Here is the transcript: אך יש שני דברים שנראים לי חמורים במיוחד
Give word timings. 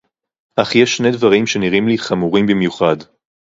אך 0.55 0.75
יש 0.75 0.97
שני 0.97 1.11
דברים 1.11 1.47
שנראים 1.47 1.87
לי 1.87 1.97
חמורים 1.97 2.45
במיוחד 2.47 2.95